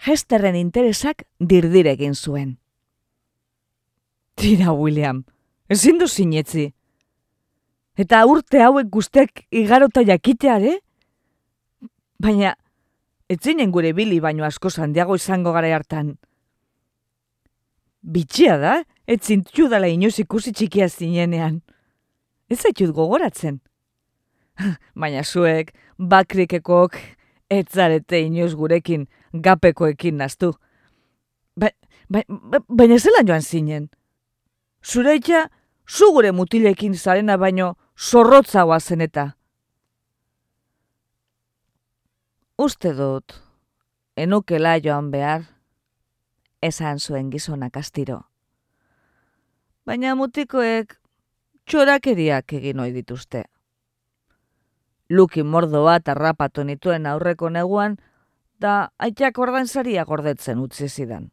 Hesterren 0.01 0.57
interesak 0.57 1.27
dirdiregin 1.39 2.15
zuen. 2.15 2.57
Tira, 4.41 4.73
William, 4.73 5.27
ezin 5.69 6.01
du 6.01 6.09
sinetzi. 6.09 6.71
Eta 8.01 8.25
urte 8.25 8.63
hauek 8.65 8.89
guztek 8.89 9.45
igarota 9.51 10.01
jakiteare? 10.01 10.79
Baina, 12.21 12.53
etzinen 13.33 13.71
gure 13.73 13.95
bili 13.97 14.19
baino 14.21 14.45
asko 14.45 14.69
zandiago 14.71 15.17
izango 15.17 15.55
gara 15.57 15.71
hartan. 15.73 16.17
Bitxia 18.03 18.57
da, 18.61 18.75
etzin 19.07 19.45
dala 19.71 19.89
inoz 19.89 20.19
ikusi 20.21 20.53
txikia 20.53 20.89
zinenean. 20.89 21.63
Ez 22.51 22.61
zaitut 22.61 22.93
gogoratzen. 22.95 23.61
Baina 25.01 25.25
zuek, 25.25 25.73
bakrikekok, 25.97 26.97
ez 27.49 27.67
zarete 27.73 28.21
inoz 28.21 28.55
gurekin, 28.55 29.07
gapekoekin 29.33 30.17
naztu. 30.17 30.53
Ba, 31.57 31.71
ba, 32.09 32.23
ba, 32.29 32.61
baina 32.69 32.99
zelan 32.99 33.27
joan 33.27 33.43
zinen? 33.43 33.89
Zure 34.85 35.17
itxa, 35.17 35.49
zu 35.89 36.13
gure 36.13 36.33
mutilekin 36.33 36.95
zarena 36.95 37.37
baino, 37.37 37.77
zorrotza 37.97 38.67
zen 38.81 39.01
eta. 39.01 39.35
Uste 42.61 42.91
dut, 42.93 43.33
enukela 44.21 44.75
joan 44.85 45.07
behar, 45.11 45.47
esan 46.61 46.99
zuen 47.01 47.29
gizonak 47.33 47.77
astiro. 47.81 48.19
Baina 49.89 50.11
mutikoek 50.13 50.91
txorakeriak 51.65 52.53
egin 52.59 52.83
ohi 52.85 52.91
dituzte. 52.93 53.47
Luki 55.09 55.41
mordo 55.41 55.81
bat 55.87 56.11
arrapatu 56.13 56.67
nituen 56.69 57.09
aurreko 57.09 57.49
neguan, 57.49 57.95
da 58.61 58.91
aitak 58.99 59.41
ordainsaria 59.41 60.05
gordetzen 60.05 60.61
utzi 60.61 60.89
zidan. 60.91 61.31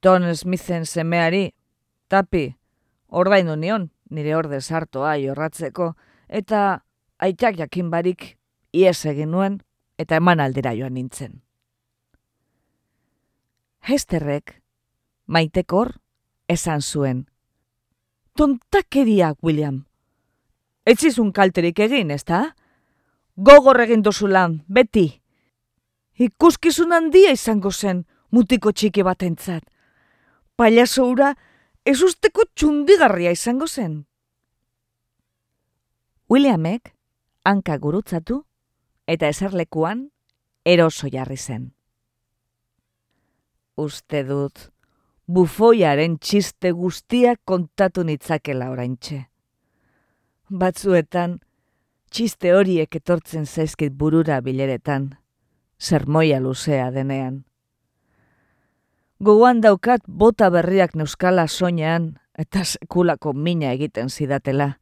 Ton 0.00 0.24
Smithen 0.32 0.88
semeari, 0.88 1.50
tapi, 2.08 2.46
ordaindu 3.08 3.58
nion, 3.60 3.90
nire 4.08 4.38
orde 4.40 4.62
sartoa 4.62 5.18
jorratzeko, 5.20 5.90
eta 6.28 6.62
aitak 7.20 7.60
jakin 7.60 7.92
barik 7.92 8.38
ies 8.74 9.04
egin 9.06 9.30
nuen, 9.30 9.60
eta 9.98 10.18
eman 10.18 10.42
aldera 10.42 10.74
joan 10.74 10.96
nintzen. 10.98 11.40
Hesterrek, 13.84 14.58
maitekor, 15.26 15.94
esan 16.48 16.82
zuen, 16.82 17.26
tontakeria, 18.34 19.34
William. 19.42 19.84
Ez 20.84 21.02
izun 21.04 21.30
kalterik 21.32 21.78
egin, 21.78 22.10
ez 22.10 22.24
da? 22.24 22.54
Gogor 23.36 23.80
egin 23.84 24.02
dozulan, 24.02 24.62
beti. 24.68 25.06
Ikuskizun 26.20 26.92
handia 26.92 27.32
izango 27.34 27.70
zen, 27.72 28.04
mutiko 28.30 28.72
txiki 28.72 29.02
batentzat. 29.06 29.64
Pailazo 30.56 31.06
ura, 31.10 31.32
ez 31.84 32.00
usteko 32.02 32.44
txundigarria 32.54 33.32
izango 33.34 33.66
zen. 33.66 34.04
Williamek, 36.30 36.94
hanka 37.44 37.76
gurutzatu, 37.78 38.44
eta 39.06 39.28
eserlekuan, 39.28 40.10
eroso 40.64 41.08
jarri 41.12 41.36
zen. 41.36 41.72
Uste 43.76 44.22
dut, 44.24 44.70
bufoiaren 45.26 46.18
txiste 46.18 46.70
guztiak 46.72 47.40
kontatu 47.44 48.04
nitzakela 48.04 48.70
oraintxe. 48.70 49.24
Batzuetan, 50.50 51.40
txiste 52.10 52.52
horiek 52.54 52.96
etortzen 53.00 53.46
zaizkit 53.46 53.92
burura 53.98 54.40
bileretan, 54.40 55.10
sermoia 55.78 56.38
luzea 56.40 56.90
denean. 56.94 57.42
Gogoan 59.24 59.60
daukat 59.64 60.02
bota 60.06 60.50
berriak 60.50 60.94
neuskala 60.94 61.46
soinean 61.48 62.14
eta 62.38 62.64
sekulako 62.64 63.32
mina 63.32 63.72
egiten 63.72 64.10
zidatela. 64.10 64.74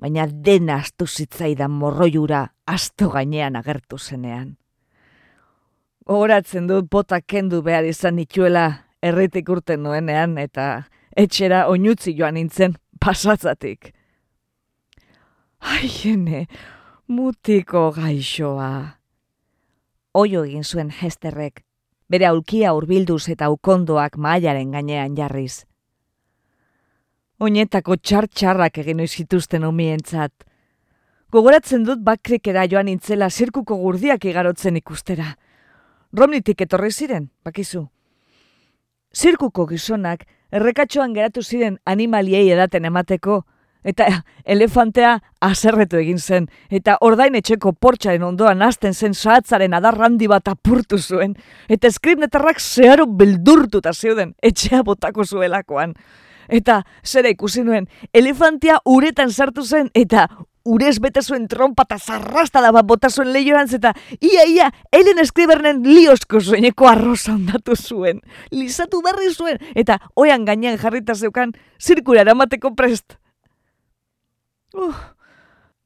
Baina 0.00 0.24
dena 0.26 0.78
astu 0.80 1.06
zitzaidan 1.06 1.70
morroiura 1.76 2.46
asto 2.66 3.10
gainean 3.12 3.56
agertu 3.56 3.98
zenean. 3.98 4.56
Gogoratzen 6.08 6.66
dut 6.66 6.88
bota 6.90 7.20
kendu 7.20 7.60
behar 7.62 7.84
izan 7.84 8.16
nituela 8.16 8.64
erritik 9.02 9.48
urten 9.52 9.82
nuenean 9.84 10.38
eta 10.38 10.86
etxera 11.16 11.66
oinutzi 11.68 12.14
joan 12.16 12.34
nintzen 12.34 12.78
pasatzatik. 13.00 13.92
Aiene, 15.60 16.46
mutiko 17.06 17.90
gaixoa. 17.92 18.96
Oio 20.14 20.44
egin 20.48 20.64
zuen 20.64 20.90
hesterrek, 20.90 21.60
bere 22.08 22.26
aulkia 22.26 22.72
urbilduz 22.74 23.28
eta 23.28 23.50
ukondoak 23.52 24.16
mailaren 24.16 24.72
gainean 24.72 25.14
jarriz. 25.16 25.66
Oinetako 27.40 27.94
txar-txarrak 27.96 28.82
egin 28.82 28.98
zituzten 29.06 29.62
omientzat. 29.64 30.32
Gogoratzen 31.32 31.86
dut 31.86 32.02
bakrikera 32.04 32.66
joan 32.68 32.84
nintzela 32.90 33.30
zirkuko 33.30 33.78
gurdiak 33.80 34.26
igarotzen 34.28 34.76
ikustera. 34.76 35.38
Romnitik 36.12 36.60
etorri 36.60 36.90
ziren, 36.92 37.30
bakizu. 37.42 37.86
Zirkuko 39.16 39.64
gizonak 39.72 40.26
errekatxoan 40.52 41.14
geratu 41.14 41.40
ziren 41.42 41.78
animaliei 41.86 42.50
edaten 42.52 42.84
emateko, 42.84 43.40
eta 43.84 44.06
elefantea 44.44 45.16
aserretu 45.40 45.96
egin 45.96 46.18
zen, 46.18 46.48
eta 46.68 46.98
ordain 47.00 47.38
etxeko 47.40 47.72
portxaren 47.72 48.26
ondoan 48.26 48.60
hasten 48.62 48.92
zen 48.92 49.14
sahatzaren 49.14 49.72
adarrandi 49.72 50.28
bat 50.28 50.48
apurtu 50.52 50.98
zuen, 50.98 51.38
eta 51.68 51.88
eskripnetarrak 51.88 52.60
zeharo 52.60 53.06
beldurtuta 53.06 53.94
zeuden 53.94 54.34
etxea 54.42 54.82
botako 54.82 55.24
zuelakoan. 55.24 55.96
Eta 56.50 56.82
zera 57.06 57.30
ikusi 57.30 57.62
nuen, 57.64 57.86
elefantea 58.12 58.80
uretan 58.84 59.30
sartu 59.30 59.62
zen, 59.62 59.90
eta 59.94 60.26
urez 60.64 60.98
bete 61.00 61.22
zuen 61.22 61.46
trompa 61.48 61.84
eta 61.88 61.98
zarrasta 61.98 62.60
da 62.60 62.72
bat 62.72 62.86
bota 62.86 63.08
zuen 63.10 63.32
lehioantz 63.32 63.72
eta 63.74 63.92
ia 64.20 64.44
ia 64.46 64.70
Ellen 64.92 65.18
Escribernen 65.18 65.82
liosko 65.84 66.40
zueneko 66.40 66.88
arroza 66.88 67.32
ondatu 67.32 67.76
zuen. 67.76 68.20
Lizatu 68.50 69.00
berri 69.02 69.32
zuen 69.32 69.58
eta 69.74 69.98
oian 70.16 70.44
gainean 70.44 70.78
jarrita 70.78 71.14
zeukan 71.14 71.54
zirkura 71.80 72.22
eramateko 72.26 72.74
prest. 72.74 73.16
Uh, 74.74 74.94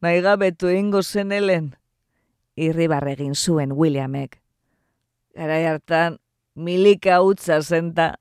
nahi 0.02 0.20
gabetu 0.20 0.68
ingo 0.68 1.02
zen 1.02 1.32
Ellen. 1.32 1.74
Irribar 2.56 3.06
egin 3.08 3.34
zuen 3.34 3.72
Williamek. 3.72 4.40
Gara 5.34 5.58
hartan 5.70 6.18
milika 6.54 7.22
utza 7.22 7.60
zenta. 7.62 8.14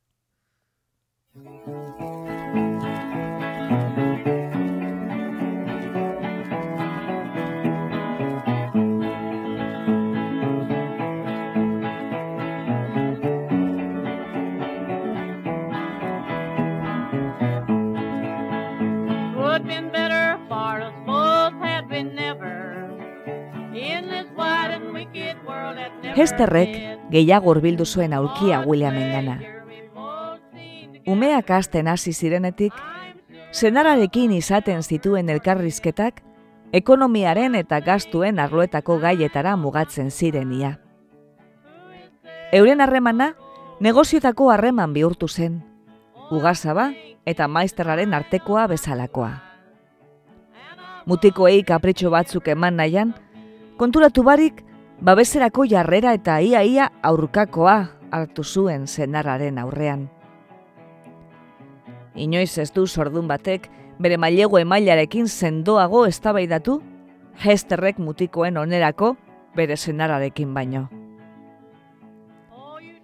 Hesterrek 26.14 26.74
gehiago 27.10 27.50
urbildu 27.50 27.86
zuen 27.86 28.14
aulkia 28.14 28.60
Williamen 28.68 29.12
gana. 29.12 29.40
Umeak 31.10 31.50
asten 31.52 31.88
hasi 31.88 32.14
zirenetik, 32.14 32.74
senararekin 33.52 34.32
izaten 34.32 34.84
zituen 34.84 35.30
elkarrizketak, 35.34 36.22
ekonomiaren 36.74 37.56
eta 37.56 37.80
gastuen 37.82 38.40
arloetako 38.40 39.00
gaietara 39.02 39.56
mugatzen 39.58 40.12
zirenia. 40.12 40.78
Euren 42.54 42.82
harremana, 42.82 43.34
negoziotako 43.80 44.52
harreman 44.54 44.94
bihurtu 44.94 45.28
zen, 45.28 45.64
ugazaba 46.32 46.92
eta 47.26 47.48
maizterraren 47.48 48.14
artekoa 48.14 48.68
bezalakoa. 48.68 49.32
Mutikoei 51.06 51.64
kapritxo 51.64 52.14
batzuk 52.14 52.48
eman 52.54 52.78
nahian, 52.78 53.16
konturatu 53.78 54.24
barik, 54.24 54.62
babeserako 55.04 55.66
jarrera 55.68 56.14
eta 56.16 56.38
ia-ia 56.40 56.88
aurkakoa 57.04 57.76
hartu 58.12 58.44
zuen 58.44 58.88
zenarraren 58.88 59.58
aurrean. 59.60 60.08
Inoiz 62.16 62.58
ez 62.58 62.72
du 62.72 62.86
sordun 62.88 63.28
batek 63.28 63.68
bere 64.00 64.18
mailego 64.18 64.60
emailarekin 64.62 65.28
sendoago 65.28 66.06
eztabaidatu, 66.08 66.80
hesterrek 67.44 68.00
mutikoen 68.00 68.58
onerako 68.58 69.16
bere 69.56 69.78
zenararekin 69.78 70.54
baino. 70.54 70.88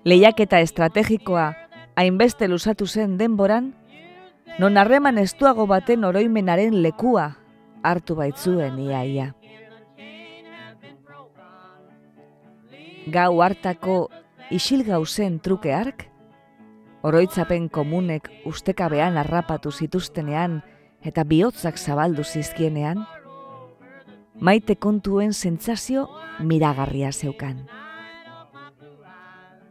Lehiak 0.06 0.40
eta 0.40 0.62
estrategikoa 0.64 1.52
hainbeste 2.00 2.48
lusatu 2.48 2.88
zen 2.88 3.18
denboran, 3.18 3.74
non 4.60 4.78
harreman 4.78 5.18
estuago 5.18 5.68
baten 5.68 6.06
oroimenaren 6.06 6.82
lekua 6.82 7.34
hartu 7.84 8.16
baitzuen 8.16 8.80
iaia. 8.80 9.34
Ia. 9.34 9.39
Gau 13.12 13.42
hartako 13.42 14.10
isil 14.50 14.84
gauzen 14.84 15.40
truke 15.40 15.74
ark, 15.74 16.08
oroitzapen 17.04 17.70
komunek 17.70 18.30
ustekabean 18.50 19.18
harrapatu 19.18 19.72
zituztenean 19.72 20.62
eta 21.06 21.24
bihotzak 21.24 21.78
zabaldu 21.78 22.24
zizkienean, 22.24 23.06
maite 24.40 24.76
kontuen 24.76 25.34
sentsazio 25.34 26.08
miragarria 26.40 27.12
zeukan. 27.12 27.66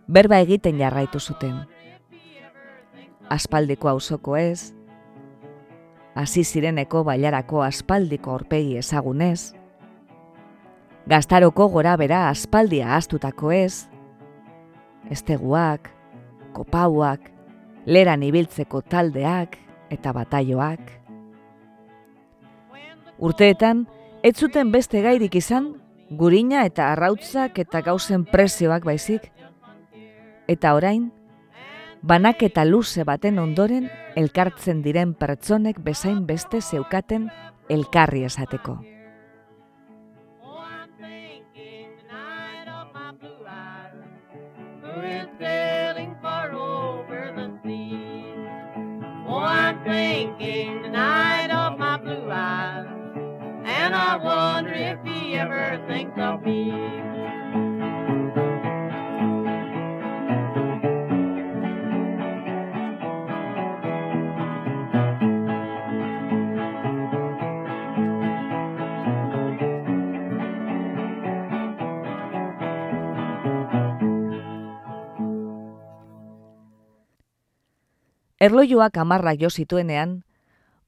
Berba 0.09 0.38
egiten 0.40 0.79
jarraitu 0.81 1.20
zuten. 1.20 1.61
Aspaldeko 3.29 3.90
auzoko 3.90 4.38
ez, 4.40 4.72
hasi 6.14 6.44
zireneko 6.44 7.05
bailarako 7.05 7.62
aspaldiko 7.62 8.33
aurpegi 8.33 8.79
ezagunez, 8.81 9.53
gaztaroko 11.09 11.71
gora 11.73 11.97
bera 11.97 12.29
aspaldia 12.29 12.94
astutako 12.97 13.53
ez, 13.53 13.88
esteguak, 15.09 15.88
kopauak, 16.53 17.31
leran 17.88 18.23
ibiltzeko 18.27 18.83
taldeak 18.85 19.57
eta 19.88 20.12
bataioak. 20.12 20.83
Urteetan, 23.18 23.87
ez 24.23 24.35
zuten 24.37 24.68
beste 24.71 25.01
gairik 25.03 25.38
izan, 25.40 25.73
gurina 26.11 26.66
eta 26.68 26.92
arrautzak 26.92 27.57
eta 27.64 27.81
gauzen 27.87 28.27
prezioak 28.29 28.85
baizik. 28.85 29.31
Eta 30.47 30.75
orain, 30.77 31.09
banak 32.03 32.44
eta 32.44 32.66
luze 32.68 33.09
baten 33.09 33.40
ondoren 33.40 33.88
elkartzen 34.14 34.85
diren 34.85 35.16
pertsonek 35.16 35.81
bezain 35.81 36.27
beste 36.29 36.61
zeukaten 36.61 37.31
elkarri 37.73 38.25
esateko. 38.29 38.79
with 45.09 45.29
sailing 45.38 46.14
far 46.21 46.53
over 46.53 47.33
the 47.35 47.49
sea. 47.64 48.35
Oh, 49.27 49.38
I'm 49.38 49.83
thinking 49.85 50.83
tonight 50.83 51.51
of 51.51 51.79
my 51.79 51.97
blue 51.97 52.31
eyes, 52.31 52.87
and 53.64 53.94
I 53.94 54.16
wonder 54.16 54.75
if 54.75 54.99
he 55.05 55.35
ever 55.35 55.83
thinks 55.88 56.18
of 56.18 56.42
me. 56.42 57.17
Erloioak 78.38 78.96
amarra 78.96 79.35
jo 79.35 79.51
zituenean, 79.51 80.22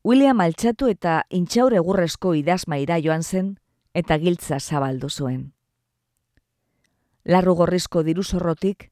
William 0.07 0.41
altxatu 0.41 0.87
eta 0.89 1.25
intxaur 1.35 1.75
egurrezko 1.75 2.33
idazmaira 2.39 3.01
joan 3.03 3.25
zen 3.27 3.57
eta 3.93 4.17
giltza 4.23 4.61
zabaldu 4.61 5.11
zuen. 5.11 5.51
Larru 7.25 7.57
gorrizko 7.59 8.05
diruzorrotik, 8.07 8.89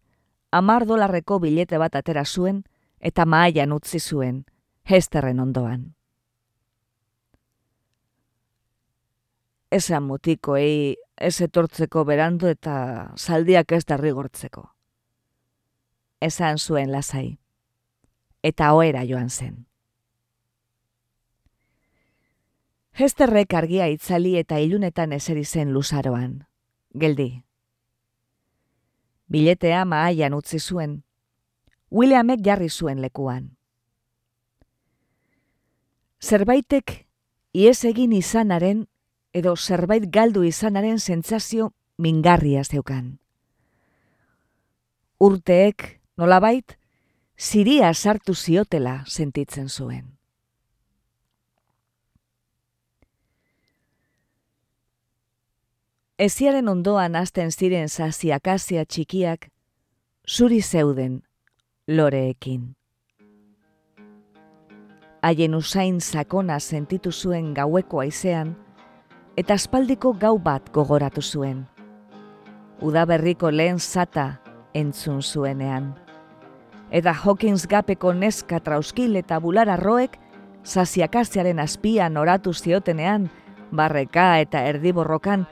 amar 0.51 0.87
dolarreko 0.87 1.39
bilete 1.39 1.79
bat 1.79 1.95
atera 1.97 2.25
zuen 2.27 2.65
eta 3.01 3.25
maaian 3.25 3.73
utzi 3.73 4.01
zuen, 4.01 4.45
hesterren 4.85 5.41
ondoan. 5.41 5.95
Esan 9.71 10.03
mutiko, 10.03 10.57
ei, 10.57 10.97
ez 11.17 11.41
etortzeko 11.45 12.05
berandu 12.09 12.49
eta 12.49 13.13
zaldiak 13.17 13.73
ez 13.73 13.85
darri 13.85 14.11
gortzeko. 14.17 14.65
Esan 16.21 16.59
zuen 16.59 16.91
lasai, 16.91 17.39
eta 18.43 18.73
oera 18.75 19.05
joan 19.05 19.31
zen. 19.31 19.67
Hesterrek 22.99 23.55
argia 23.55 23.87
itzali 23.89 24.37
eta 24.39 24.59
ilunetan 24.59 25.13
eseri 25.13 25.45
zen 25.45 25.73
luzaroan. 25.73 26.47
Geldi. 26.95 27.45
Biletea 29.29 29.85
maaian 29.85 30.35
utzi 30.35 30.59
zuen. 30.59 31.05
Williamek 31.93 32.43
jarri 32.45 32.69
zuen 32.69 33.01
lekuan. 33.03 33.57
Zerbaitek 36.21 37.07
ies 37.53 37.85
egin 37.85 38.13
izanaren 38.13 38.87
edo 39.33 39.55
zerbait 39.57 40.09
galdu 40.11 40.43
izanaren 40.43 40.99
sentsazio 40.99 41.73
mingarria 41.99 42.65
zeukan. 42.65 43.19
Urteek, 45.19 46.01
nolabait, 46.17 46.78
ziria 47.39 47.95
sartu 47.95 48.35
ziotela 48.35 49.05
sentitzen 49.07 49.69
zuen. 49.69 50.19
Eziaren 56.19 56.69
ondoan 56.69 57.15
hasten 57.15 57.53
ziren 57.55 57.89
zazi 57.89 58.33
akazia 58.35 58.83
txikiak, 58.85 59.47
zuri 60.27 60.59
zeuden, 60.63 61.21
loreekin. 61.87 62.75
Haien 65.23 65.55
usain 65.55 66.01
sakona 66.01 66.59
sentitu 66.59 67.13
zuen 67.13 67.55
gaueko 67.55 68.01
aizean, 68.03 68.57
eta 69.37 69.55
aspaldiko 69.55 70.13
gau 70.19 70.35
bat 70.43 70.73
gogoratu 70.75 71.23
zuen. 71.23 71.63
Udaberriko 72.83 73.51
lehen 73.55 73.79
zata 73.79 74.41
entzun 74.75 75.23
zuenean. 75.23 76.08
Eta 76.91 77.13
Hawkins 77.13 77.67
gapeko 77.69 78.13
neska 78.15 78.61
trauskil 78.61 79.17
eta 79.17 79.39
bulara 79.39 79.77
roek, 79.77 80.17
zaziakaziaren 80.65 81.59
azpian 81.61 82.17
oratu 82.17 82.53
ziotenean, 82.55 83.29
barreka 83.71 84.39
eta 84.41 84.65
erdiborrokan, 84.65 85.47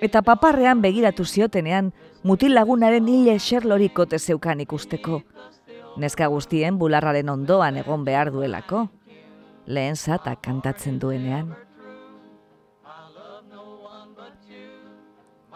Eta 0.00 0.22
paparrean 0.22 0.78
begiratu 0.78 1.24
ziotenean, 1.26 1.90
mutil 2.22 2.54
lagunaren 2.54 3.08
hile 3.10 3.34
xerloriko 3.38 4.06
zeukan 4.06 4.60
ikusteko. 4.60 5.22
Neska 5.96 6.28
guztien 6.30 6.78
bularraren 6.78 7.28
ondoan 7.28 7.76
egon 7.76 8.04
behar 8.04 8.30
duelako. 8.30 8.88
Lehen 9.66 9.96
zata 9.96 10.36
kantatzen 10.36 11.00
duenean. 11.00 11.56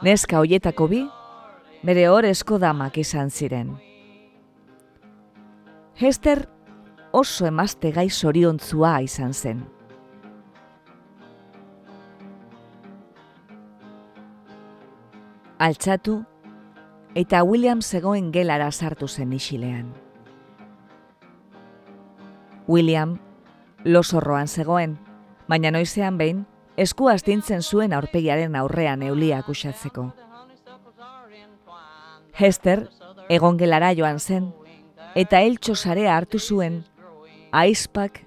Neska 0.02 0.38
hoietako 0.38 0.88
bi, 0.88 1.06
bere 1.84 2.08
horrezko 2.08 2.58
damak 2.58 2.98
izan 2.98 3.30
ziren. 3.30 3.91
Hester 5.94 6.48
oso 7.12 7.46
emazte 7.46 7.92
gai 7.92 8.08
zoriontzua 8.10 9.00
izan 9.02 9.34
zen. 9.34 9.62
altxatu 15.62 16.24
eta 17.14 17.44
William 17.46 17.82
zegoen 17.82 18.32
gelara 18.34 18.70
sartu 18.72 19.06
zen 19.06 19.32
isilean. 19.32 19.92
William 22.66 23.18
losorroan 23.84 24.48
zegoen, 24.48 24.96
baina 25.46 25.70
noizean 25.70 26.18
behin 26.18 26.46
esku 26.76 27.06
astintzen 27.12 27.62
zuen 27.62 27.92
aurpegiaren 27.92 28.56
aurrean 28.58 29.04
euliak 29.06 29.48
usatzeko. 29.54 30.08
Hester 32.32 32.88
egon 33.28 33.58
gelara 33.60 33.92
joan 33.94 34.18
zen 34.18 34.50
eta 35.14 35.40
eltso 35.40 35.74
sarea 35.74 36.16
hartu 36.16 36.38
zuen 36.38 36.84
aizpak 37.52 38.22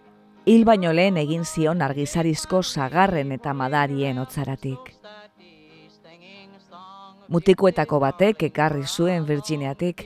hil 0.45 0.65
baino 0.65 0.93
lehen 0.93 1.17
egin 1.17 1.45
zion 1.45 1.81
argizarizko 1.81 2.63
sagarren 2.63 3.31
eta 3.31 3.53
madarien 3.53 4.19
otzaratik 4.19 4.95
mutikoetako 7.27 7.99
batek 7.99 8.43
ekarri 8.49 8.85
zuen 8.85 9.25
Virginiatik, 9.25 10.05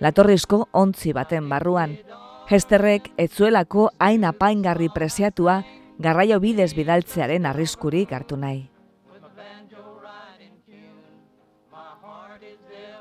latorrizko 0.00 0.66
ontzi 0.72 1.12
baten 1.12 1.48
barruan. 1.48 1.96
Hesterrek 2.50 3.10
etzuelako 3.18 3.90
hain 3.98 4.24
apaingarri 4.26 4.88
preziatua 4.94 5.60
garraio 5.98 6.40
bidez 6.40 6.72
bidaltzearen 6.74 7.46
arriskurik 7.46 8.12
hartu 8.12 8.36
nahi. 8.36 8.64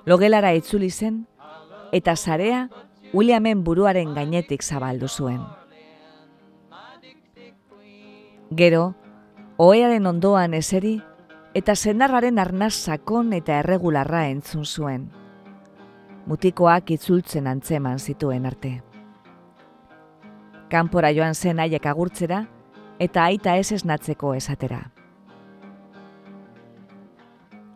Logelara 0.05 0.53
itzuli 0.55 0.89
zen, 0.89 1.25
eta 1.91 2.15
zarea 2.15 2.67
Williamen 3.13 3.63
buruaren 3.63 4.13
gainetik 4.13 4.61
zabaldu 4.61 5.07
zuen. 5.07 5.39
Gero, 8.55 8.93
oearen 9.57 10.05
ondoan 10.05 10.53
eseri, 10.53 10.99
eta 11.57 11.73
senarraren 11.75 12.37
arnaz 12.39 12.73
sakon 12.75 13.33
eta 13.33 13.59
erregularra 13.63 14.27
entzun 14.29 14.65
zuen. 14.65 15.07
Mutikoak 16.29 16.91
itzultzen 16.93 17.47
antzeman 17.49 17.97
zituen 17.97 18.45
arte. 18.45 18.75
Kanpora 20.69 21.09
joan 21.09 21.33
zen 21.33 21.59
aiek 21.59 21.85
agurtzera 21.89 22.43
eta 22.99 23.23
aita 23.23 23.55
ez 23.57 23.71
esnatzeko 23.71 24.35
esatera. 24.37 24.83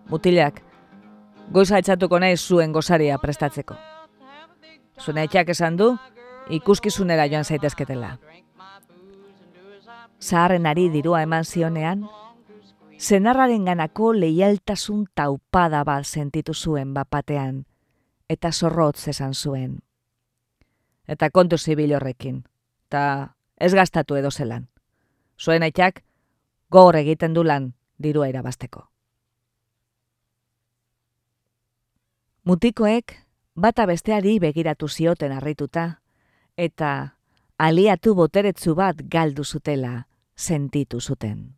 Mutilak, 0.09 0.61
goiza 1.49 1.81
etxatuko 1.81 2.19
nahi 2.19 2.37
zuen 2.37 2.71
gozaria 2.71 3.17
prestatzeko. 3.17 3.92
Zuen 5.03 5.17
etxak 5.19 5.49
esan 5.51 5.75
du, 5.75 5.89
ikuskizunera 6.49 7.25
joan 7.27 7.43
zaitezketela. 7.43 8.17
Zaharren 10.23 10.65
ari 10.65 10.87
dirua 10.93 11.21
eman 11.25 11.43
zionean, 11.43 12.05
zenarraren 12.99 13.65
ganako 13.65 14.13
leialtasun 14.15 15.07
taupada 15.15 15.83
bat 15.83 16.07
sentitu 16.07 16.53
zuen 16.53 16.93
bapatean, 16.93 17.65
eta 18.29 18.51
zorrotz 18.51 19.09
esan 19.11 19.33
zuen. 19.33 19.81
Eta 21.07 21.29
kontu 21.29 21.57
zibil 21.57 21.95
horrekin, 21.95 22.45
eta 22.87 23.35
ez 23.59 23.73
gastatu 23.73 24.15
edo 24.15 24.31
zelan. 24.31 24.69
zuen 25.39 25.63
aitak 25.63 26.03
gogor 26.69 26.95
egiten 26.95 27.33
du 27.33 27.43
lan 27.43 27.73
dirua 27.97 28.29
irabasteko. 28.29 28.87
Mutikoek 32.43 33.22
bata 33.55 33.85
besteari 33.85 34.39
begiratu 34.39 34.87
zioten 34.87 35.31
harrituta, 35.31 35.99
eta 36.57 37.15
aliatu 37.57 38.15
boteretzu 38.15 38.75
bat 38.75 39.03
galdu 39.09 39.43
zutela 39.43 40.07
sentitu 40.35 41.01
zuten. 41.01 41.55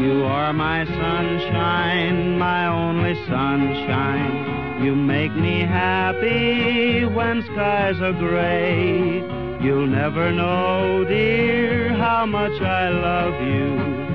You 0.00 0.24
are 0.24 0.52
my 0.52 0.84
sunshine, 0.84 2.38
my 2.38 2.68
only 2.68 3.14
sunshine. 3.26 4.84
You 4.84 4.94
make 4.94 5.34
me 5.34 5.62
happy 5.62 7.04
when 7.06 7.42
skies 7.42 8.00
are 8.00 8.12
gray. 8.12 9.24
You'll 9.60 9.86
never 9.86 10.30
know, 10.32 11.04
dear, 11.08 11.94
how 11.94 12.26
much 12.26 12.60
I 12.60 12.90
love 12.90 13.40
you. 13.40 14.05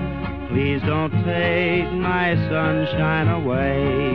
Please 0.51 0.81
don't 0.81 1.11
take 1.23 1.89
my 1.93 2.35
sunshine 2.49 3.29
away. 3.29 4.11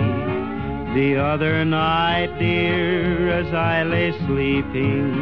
The 0.94 1.16
other 1.16 1.64
night, 1.64 2.38
dear, 2.38 3.30
as 3.30 3.54
I 3.54 3.84
lay 3.84 4.12
sleeping, 4.26 5.14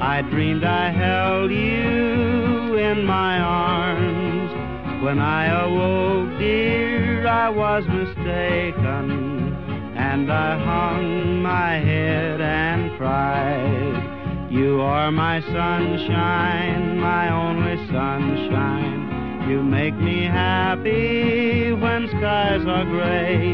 I 0.00 0.22
dreamed 0.22 0.64
I 0.64 0.90
held 0.90 1.50
you 1.50 2.76
in 2.78 3.04
my 3.04 3.40
arms. 3.40 5.04
When 5.04 5.18
I 5.18 5.46
awoke, 5.66 6.38
dear, 6.38 7.26
I 7.26 7.50
was 7.50 7.84
mistaken, 7.86 9.54
and 9.98 10.32
I 10.32 10.58
hung 10.64 11.42
my 11.42 11.72
head 11.74 12.40
and 12.40 12.96
cried. 12.96 14.48
You 14.50 14.80
are 14.80 15.12
my 15.12 15.42
sunshine, 15.42 16.98
my 16.98 17.30
only 17.30 17.76
sunshine. 17.88 19.03
You 19.48 19.62
make 19.62 19.94
me 19.94 20.24
happy 20.24 21.72
when 21.72 22.08
skies 22.08 22.64
are 22.66 22.84
gray. 22.86 23.44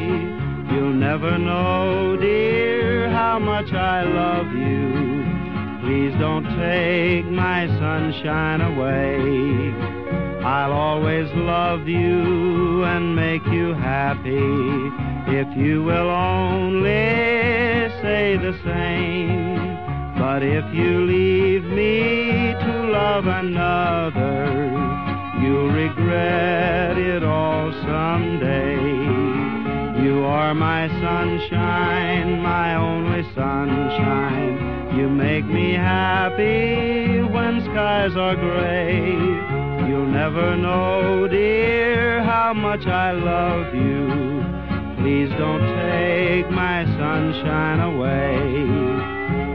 You'll 0.72 0.94
never 0.94 1.36
know, 1.36 2.16
dear, 2.16 3.10
how 3.10 3.40
much 3.40 3.72
I 3.72 4.04
love 4.04 4.52
you. 4.52 5.20
Please 5.82 6.14
don't 6.20 6.44
take 6.56 7.26
my 7.26 7.66
sunshine 7.80 8.60
away. 8.60 9.74
I'll 10.44 10.72
always 10.72 11.28
love 11.34 11.88
you 11.88 12.84
and 12.84 13.16
make 13.16 13.44
you 13.46 13.74
happy 13.74 14.38
if 15.36 15.56
you 15.56 15.82
will 15.82 16.08
only 16.08 16.92
say 18.00 18.36
the 18.36 18.56
same. 18.64 19.58
But 20.16 20.42
if 20.44 20.72
you 20.72 21.04
leave 21.04 21.64
me 21.64 22.54
to 22.54 22.90
love 22.92 23.26
another, 23.26 24.79
you'll 25.50 25.72
regret 25.72 26.96
it 26.96 27.24
all 27.24 27.72
someday. 27.82 28.76
You 30.04 30.24
are 30.24 30.54
my 30.54 30.86
sunshine, 30.88 32.40
my 32.40 32.76
only 32.76 33.22
sunshine. 33.34 34.96
You 34.96 35.08
make 35.08 35.44
me 35.44 35.72
happy 35.72 37.20
when 37.22 37.62
skies 37.62 38.16
are 38.16 38.36
gray. 38.36 39.12
You'll 39.88 40.12
never 40.22 40.56
know, 40.56 41.26
dear, 41.26 42.22
how 42.22 42.52
much 42.54 42.86
I 42.86 43.10
love 43.10 43.74
you. 43.74 44.44
Please 44.98 45.30
don't 45.36 45.66
take 45.82 46.48
my 46.50 46.84
sunshine 46.96 47.80
away. 47.80 48.36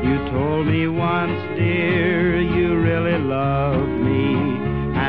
You 0.08 0.18
told 0.30 0.68
me 0.68 0.88
once, 0.88 1.40
dear, 1.58 2.42
you 2.42 2.76
really 2.82 3.18
loved 3.18 3.90
me, 4.08 4.55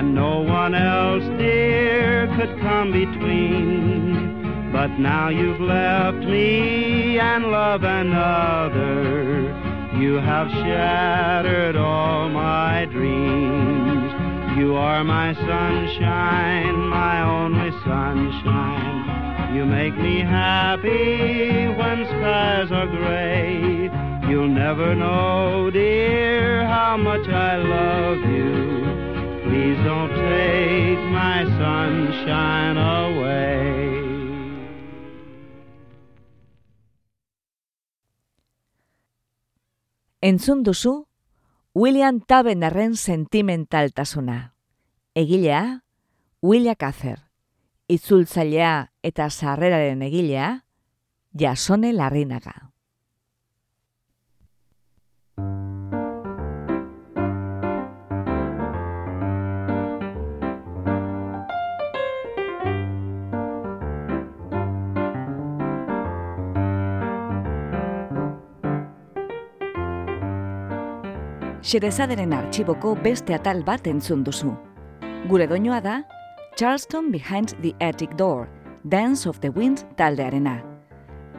and 0.07 0.15
no 0.15 0.41
one 0.41 0.75
else, 0.75 1.25
dear, 1.39 2.29
could 2.37 2.61
come 2.61 2.93
between. 2.93 4.71
But 4.73 4.99
now 4.99 5.29
you've 5.31 5.61
left 5.61 6.19
me 6.19 7.19
and 7.19 7.47
love 7.47 7.83
another. 7.83 9.43
You 9.99 10.15
have 10.15 10.49
shattered 10.49 11.77
all 11.77 12.29
my 12.29 12.85
dreams. 12.87 14.13
You 14.59 14.77
are 14.77 15.03
my 15.03 15.35
sunshine, 15.35 16.77
my 16.89 17.23
only 17.23 17.71
sunshine. 17.85 19.55
You 19.57 19.65
make 19.65 19.97
me 19.97 20.21
happy 20.21 21.67
when 21.69 22.07
skies 22.07 22.71
are 22.71 22.87
gray. 22.87 23.91
You'll 24.29 24.49
never 24.49 24.95
know, 24.95 25.71
dear, 25.71 26.67
how 26.67 26.97
much 26.97 27.27
I 27.29 27.57
love 27.57 28.19
you. 28.19 29.06
Please 29.67 29.83
don't 29.83 30.15
take 30.15 31.03
my 31.11 31.43
sunshine 31.59 32.79
away. 32.79 33.99
Entzun 40.21 40.63
duzu 40.63 41.09
William 41.75 42.21
Tabenerren 42.21 42.95
sentimentaltasuna. 42.95 44.55
Egilea, 45.17 45.83
William 46.43 46.77
Kazer. 46.79 47.27
Itzultzailea 47.89 48.93
eta 49.03 49.31
sarreraren 49.31 50.03
egilea, 50.03 50.63
Jasone 51.35 51.93
Larrinaga. 51.93 52.71
Xerezaderen 71.67 72.31
artxiboko 72.31 72.93
beste 73.03 73.35
atal 73.35 73.65
bat 73.67 73.89
entzun 73.91 74.21
duzu. 74.23 74.53
Gure 75.27 75.49
doinoa 75.51 75.81
da, 75.83 75.97
Charleston 76.55 77.09
Behind 77.11 77.57
the 77.61 77.73
Attic 77.83 78.13
Door, 78.15 78.47
Dance 78.85 79.27
of 79.29 79.41
the 79.41 79.51
Wind 79.51 79.83
taldearena. 79.99 80.61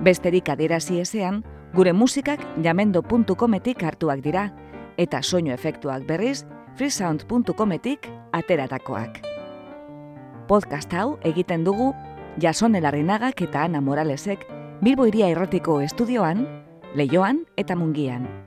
Besterik 0.03 0.49
adierazi 0.51 0.99
ezean, 0.99 1.45
gure 1.73 1.93
musikak 1.93 2.43
jamendo.cometik 2.63 3.85
hartuak 3.87 4.19
dira, 4.25 4.49
eta 4.97 5.21
soinu 5.23 5.53
efektuak 5.55 6.03
berriz, 6.09 6.43
freesound.cometik 6.75 8.09
ateratakoak. 8.35 9.21
Podcast 10.51 10.91
hau 10.93 11.15
egiten 11.23 11.63
dugu 11.63 11.93
Jasone 12.35 12.83
Larrinagak 12.83 13.45
eta 13.47 13.63
Ana 13.63 13.79
Moralesek 13.79 14.43
Bilbo 14.83 15.07
Iria 15.07 15.31
Irratiko 15.31 15.79
estudioan, 15.79 16.43
Leioan 16.95 17.45
eta 17.55 17.79
Mungian. 17.79 18.46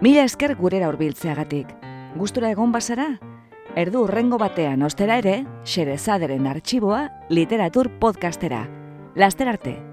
Mila 0.00 0.22
esker 0.22 0.52
gurera 0.54 0.86
hurbiltzeagatik. 0.92 1.72
Gustura 2.14 2.52
egon 2.54 2.70
bazara? 2.70 3.08
Erdu 3.74 4.04
urrengo 4.06 4.38
batean 4.38 4.86
ostera 4.86 5.16
ere, 5.18 5.40
Xerezaderen 5.66 6.46
artxiboa 6.46 7.08
literatur 7.34 7.90
podcastera. 7.98 8.62
Laster 9.18 9.50
arte! 9.50 9.87